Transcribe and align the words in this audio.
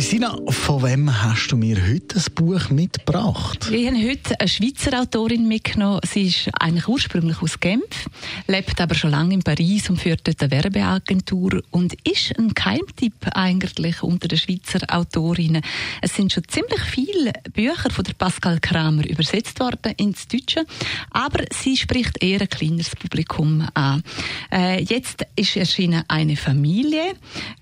Christina, 0.00 0.34
von 0.48 0.82
wem 0.82 1.22
hast 1.22 1.48
du 1.48 1.58
mir 1.58 1.76
heute 1.76 2.16
ein 2.16 2.34
Buch 2.34 2.70
mitgebracht? 2.70 3.68
Ich 3.70 3.86
habe 3.86 4.08
heute 4.08 4.40
eine 4.40 4.48
Schweizer 4.48 4.98
Autorin 4.98 5.46
mitgenommen. 5.46 6.00
Sie 6.10 6.28
ist 6.28 6.48
eigentlich 6.58 6.88
ursprünglich 6.88 7.42
aus 7.42 7.60
Genf, 7.60 8.08
lebt 8.46 8.80
aber 8.80 8.94
schon 8.94 9.10
lange 9.10 9.34
in 9.34 9.42
Paris 9.42 9.90
und 9.90 10.00
führt 10.00 10.26
dort 10.26 10.40
eine 10.40 10.52
Werbeagentur 10.52 11.62
und 11.70 11.92
ist 12.08 12.32
ein 12.38 12.54
Keimtipp 12.54 13.12
eigentlich 13.34 14.02
unter 14.02 14.26
den 14.26 14.38
Schweizer 14.38 14.80
Autorinnen. 14.88 15.60
Es 16.00 16.16
sind 16.16 16.32
schon 16.32 16.48
ziemlich 16.48 16.80
viele 16.80 17.34
Bücher 17.52 17.90
von 17.90 18.04
der 18.04 18.14
Pascal 18.14 18.58
Kramer 18.58 19.06
übersetzt 19.06 19.60
worden 19.60 19.92
ins 19.98 20.26
Deutsche, 20.26 20.64
aber 21.10 21.44
sie 21.52 21.76
spricht 21.76 22.24
eher 22.24 22.40
ein 22.40 22.48
kleineres 22.48 22.96
Publikum 22.96 23.68
an. 23.74 24.02
Äh, 24.50 24.82
jetzt 24.82 25.26
ist 25.36 25.58
erschienen 25.58 26.04
eine 26.08 26.36
Familie, 26.36 27.12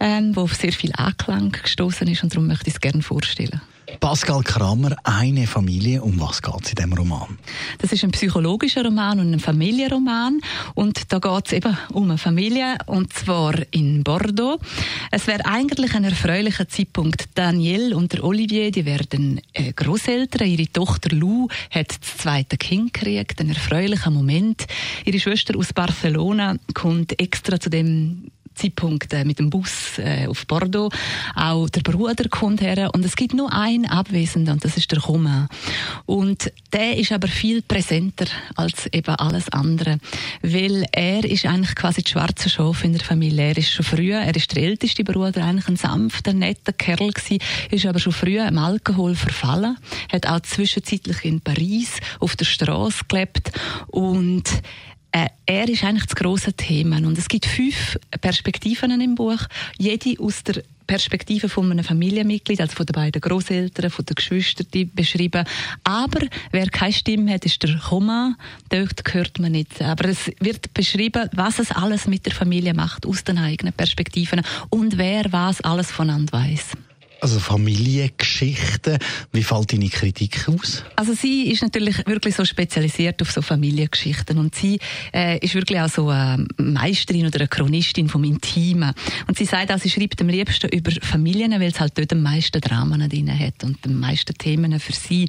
ähm, 0.00 0.34
wo 0.34 0.40
auf 0.40 0.54
sehr 0.54 0.72
viel 0.72 0.90
Anklang 0.96 1.52
gestoßen 1.52 2.08
ist 2.08 2.23
und 2.24 2.34
darum 2.34 2.48
möchte 2.48 2.68
ich 2.68 2.74
es 2.74 2.80
gerne 2.80 3.02
vorstellen. 3.02 3.60
Pascal 4.00 4.42
Kramer, 4.42 4.96
eine 5.04 5.46
Familie, 5.46 6.02
um 6.02 6.18
was 6.20 6.40
geht 6.40 6.54
es 6.62 6.70
in 6.70 6.76
diesem 6.76 6.92
Roman? 6.94 7.38
Das 7.78 7.92
ist 7.92 8.02
ein 8.02 8.10
psychologischer 8.12 8.84
Roman 8.84 9.20
und 9.20 9.32
ein 9.32 9.40
Familienroman 9.40 10.40
und 10.74 11.12
da 11.12 11.18
geht 11.18 11.46
es 11.46 11.52
eben 11.52 11.76
um 11.92 12.04
eine 12.04 12.18
Familie 12.18 12.78
und 12.86 13.12
zwar 13.12 13.54
in 13.72 14.02
Bordeaux. 14.02 14.58
Es 15.10 15.26
wäre 15.26 15.44
eigentlich 15.44 15.94
ein 15.94 16.04
erfreulicher 16.04 16.68
Zeitpunkt. 16.68 17.28
Danielle 17.34 17.96
und 17.96 18.12
der 18.12 18.24
Olivier, 18.24 18.70
die 18.70 18.86
werden 18.86 19.40
äh, 19.52 19.72
Großeltern. 19.72 20.48
Ihre 20.48 20.72
Tochter 20.72 21.14
Lou 21.14 21.48
hat 21.70 21.90
das 21.90 22.16
zweite 22.18 22.56
Kind 22.56 22.94
gekriegt, 22.94 23.40
ein 23.40 23.50
erfreulicher 23.50 24.10
Moment. 24.10 24.66
Ihre 25.04 25.20
Schwester 25.20 25.58
aus 25.58 25.72
Barcelona 25.72 26.56
kommt 26.72 27.20
extra 27.20 27.60
zu 27.60 27.70
dem 27.70 28.30
Zeitpunkt 28.54 29.12
mit 29.24 29.38
dem 29.38 29.50
Bus 29.50 29.98
äh, 29.98 30.26
auf 30.26 30.46
Bordeaux. 30.46 30.90
Auch 31.34 31.68
der 31.68 31.80
Bruder 31.80 32.28
kommt 32.28 32.60
her 32.60 32.90
und 32.94 33.04
es 33.04 33.16
gibt 33.16 33.34
nur 33.34 33.52
einen 33.52 33.86
Abwesenden 33.86 34.54
und 34.54 34.64
das 34.64 34.76
ist 34.76 34.90
der 34.92 35.00
Romain. 35.00 35.48
Und 36.06 36.50
der 36.72 36.96
ist 36.96 37.12
aber 37.12 37.28
viel 37.28 37.62
präsenter 37.62 38.26
als 38.56 38.86
eben 38.92 39.14
alles 39.14 39.48
andere, 39.50 39.98
weil 40.42 40.86
er 40.92 41.24
ist 41.24 41.46
eigentlich 41.46 41.74
quasi 41.74 42.02
die 42.02 42.10
schwarze 42.10 42.48
Schaf 42.48 42.84
in 42.84 42.92
der 42.92 43.02
Familie. 43.02 43.48
Er 43.48 43.56
ist 43.56 43.70
schon 43.70 43.84
früh, 43.84 44.12
er 44.12 44.34
ist 44.34 44.54
der 44.54 44.62
älteste 44.62 45.04
Bruder, 45.04 45.44
eigentlich 45.44 45.68
ein 45.68 45.76
sanfter, 45.76 46.32
netter 46.32 46.72
Kerl 46.72 47.10
gewesen, 47.10 47.38
ist 47.70 47.86
aber 47.86 47.98
schon 47.98 48.12
früh 48.12 48.38
im 48.38 48.58
Alkohol 48.58 49.14
verfallen, 49.14 49.76
hat 50.12 50.26
auch 50.26 50.40
zwischenzeitlich 50.40 51.24
in 51.24 51.40
Paris 51.40 51.98
auf 52.20 52.36
der 52.36 52.44
Straße 52.44 53.04
gelebt 53.08 53.52
und 53.88 54.44
er 55.46 55.68
ist 55.68 55.84
eigentlich 55.84 56.06
das 56.06 56.16
große 56.16 56.54
Thema. 56.54 56.96
Und 56.96 57.16
es 57.16 57.28
gibt 57.28 57.46
fünf 57.46 57.98
Perspektiven 58.20 59.00
im 59.00 59.14
Buch, 59.14 59.38
jede 59.78 60.20
aus 60.20 60.42
der 60.42 60.62
Perspektive 60.86 61.48
von 61.48 61.70
einem 61.70 61.84
Familienmitglied, 61.84 62.60
also 62.60 62.74
von 62.74 62.86
den 62.86 62.92
beiden 62.92 63.20
Großeltern, 63.20 63.90
von 63.90 64.04
den 64.04 64.14
Geschwistern 64.16 64.66
beschrieben. 64.92 65.46
Aber 65.84 66.26
wer 66.50 66.66
keine 66.66 66.92
Stimme 66.92 67.32
hat, 67.32 67.46
ist 67.46 67.62
der 67.62 67.80
Roman. 67.86 68.36
Dort 68.68 69.02
hört 69.14 69.38
man 69.38 69.52
nicht. 69.52 69.80
Aber 69.80 70.08
es 70.08 70.30
wird 70.40 70.74
beschrieben, 70.74 71.28
was 71.32 71.58
es 71.58 71.70
alles 71.70 72.06
mit 72.06 72.26
der 72.26 72.34
Familie 72.34 72.74
macht, 72.74 73.06
aus 73.06 73.24
den 73.24 73.38
eigenen 73.38 73.72
Perspektiven 73.72 74.42
und 74.68 74.98
wer 74.98 75.32
was 75.32 75.60
alles 75.60 75.90
voneinander 75.90 76.32
weiß. 76.32 76.72
Also 77.24 77.40
Familiengeschichten. 77.40 78.98
Wie 79.32 79.42
fällt 79.42 79.72
deine 79.72 79.88
Kritik 79.88 80.46
aus? 80.46 80.84
Also 80.94 81.14
sie 81.14 81.50
ist 81.50 81.62
natürlich 81.62 82.06
wirklich 82.06 82.34
so 82.34 82.44
spezialisiert 82.44 83.22
auf 83.22 83.32
so 83.32 83.40
Familiengeschichten 83.40 84.36
und 84.36 84.54
sie 84.54 84.78
äh, 85.10 85.38
ist 85.38 85.54
wirklich 85.54 85.80
auch 85.80 85.88
so 85.88 86.10
eine 86.10 86.46
Meisterin 86.58 87.24
oder 87.24 87.38
eine 87.38 87.48
Chronistin 87.48 88.10
vom 88.10 88.24
Intimen. 88.24 88.92
Und 89.26 89.38
sie 89.38 89.46
sagt 89.46 89.72
auch, 89.72 89.78
sie 89.78 89.88
schreibt 89.88 90.20
am 90.20 90.28
liebsten 90.28 90.68
über 90.68 90.92
Familien, 91.00 91.52
weil 91.52 91.70
es 91.70 91.80
halt 91.80 91.96
dort 91.96 92.12
am 92.12 92.20
meisten 92.20 92.60
Dramen 92.60 93.08
drin 93.08 93.38
hat 93.38 93.64
und 93.64 93.78
am 93.86 94.00
meisten 94.00 94.34
Themen 94.34 94.78
für 94.78 94.92
sie. 94.92 95.26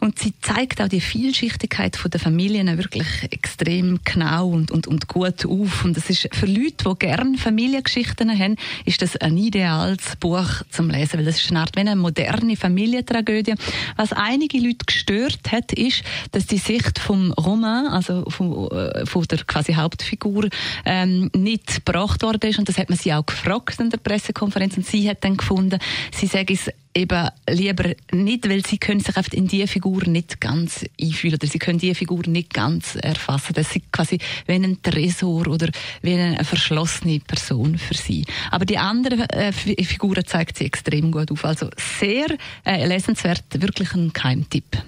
Und 0.00 0.18
sie 0.18 0.34
zeigt 0.40 0.80
auch 0.80 0.88
die 0.88 1.00
Vielschichtigkeit 1.00 1.98
der 2.06 2.20
Familien 2.20 2.76
wirklich 2.76 3.06
extrem 3.30 3.98
genau 4.04 4.48
und, 4.48 4.70
und, 4.70 4.86
und 4.86 5.08
gut 5.08 5.46
auf. 5.46 5.84
Und 5.84 5.96
das 5.96 6.10
ist 6.10 6.28
für 6.32 6.46
Leute, 6.46 6.84
die 6.88 6.98
gerne 6.98 7.38
Familiengeschichten 7.38 8.38
haben, 8.38 8.56
ist 8.84 9.02
das 9.02 9.16
ein 9.16 9.36
ideales 9.36 10.16
Buch 10.20 10.62
zum 10.70 10.90
Lesen 10.90 11.18
weil 11.18 11.24
das 11.24 11.40
ist 11.40 11.50
eine 11.50 11.60
Art 11.60 11.74
wie 11.76 11.80
eine 11.80 11.96
moderne 11.96 12.56
Familientragödie. 12.56 13.54
Was 13.96 14.12
einige 14.12 14.58
Leute 14.58 14.84
gestört 14.86 15.50
hat, 15.50 15.72
ist, 15.72 16.02
dass 16.32 16.46
die 16.46 16.58
Sicht 16.58 16.98
vom 16.98 17.32
Roman, 17.32 17.86
also 17.86 18.24
von, 18.28 18.70
äh, 18.70 19.06
von 19.06 19.24
der 19.24 19.38
quasi 19.44 19.74
Hauptfigur, 19.74 20.48
ähm, 20.84 21.30
nicht 21.34 21.84
gebracht 21.84 22.22
worden 22.22 22.50
ist 22.50 22.58
und 22.58 22.68
das 22.68 22.78
hat 22.78 22.90
man 22.90 22.98
sie 22.98 23.12
auch 23.12 23.24
gefragt 23.24 23.80
in 23.80 23.90
der 23.90 23.98
Pressekonferenz 23.98 24.76
und 24.76 24.86
sie 24.86 25.08
hat 25.08 25.24
dann 25.24 25.36
gefunden, 25.36 25.78
sie 26.12 26.26
sage 26.26 26.54
es 26.54 26.70
eben 26.96 27.28
lieber 27.48 27.92
nicht, 28.10 28.48
weil 28.48 28.64
sie 28.66 28.78
können 28.78 29.00
sich 29.00 29.14
in 29.32 29.46
die 29.46 29.66
Figur 29.66 30.02
nicht 30.06 30.40
ganz 30.40 30.84
einfühlen 31.00 31.34
oder 31.34 31.46
sie 31.46 31.58
können 31.58 31.78
die 31.78 31.94
Figur 31.94 32.22
nicht 32.26 32.54
ganz 32.54 32.96
erfassen. 32.96 33.52
Das 33.54 33.76
ist 33.76 33.92
quasi 33.92 34.18
wie 34.46 34.54
ein 34.54 34.80
Tresor 34.82 35.46
oder 35.46 35.68
wie 36.02 36.14
eine 36.14 36.42
verschlossene 36.44 37.20
Person 37.20 37.78
für 37.78 37.94
sie. 37.94 38.24
Aber 38.50 38.64
die 38.64 38.78
anderen 38.78 39.20
äh, 39.30 39.52
Figuren 39.52 40.24
zeigt 40.26 40.56
sie 40.56 40.64
extrem 40.64 41.12
gut 41.12 41.30
auf. 41.30 41.44
Also 41.44 41.68
sehr 41.98 42.26
äh, 42.64 42.86
lesenswert, 42.86 43.44
wirklich 43.60 43.92
ein 43.92 44.12
Keimtipp. 44.12 44.82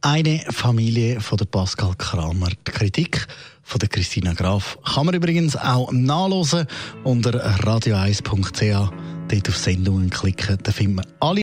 Eine 0.00 0.44
Familie 0.50 1.20
von 1.20 1.38
der 1.38 1.46
Pascal 1.46 1.92
Kramer. 1.98 2.50
Die 2.50 2.70
Kritik 2.70 3.26
von 3.64 3.80
der 3.80 3.88
Christina 3.88 4.32
Graf 4.32 4.78
kann 4.94 5.06
man 5.06 5.14
übrigens 5.14 5.56
auch 5.56 5.90
nachlesen 5.90 6.66
unter 7.02 7.32
radio1.ch. 7.58 8.92
Dort 9.28 9.48
auf 9.48 9.56
Sendungen 9.56 10.08
klicken, 10.08 10.56
da 10.62 10.72
finden 10.72 10.96
wir 10.96 11.04
alle. 11.20 11.42